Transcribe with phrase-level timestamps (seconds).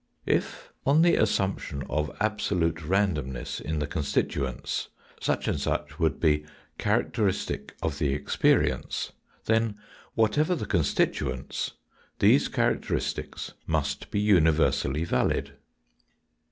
[0.25, 4.87] If, on the assumption of absolute random ness in the constituents,
[5.19, 6.43] such and such would be
[6.79, 9.11] characteristic of the experience,
[9.45, 9.75] then,
[10.15, 11.73] whatever the con stituents,
[12.17, 15.53] these characteristics must be universally valid.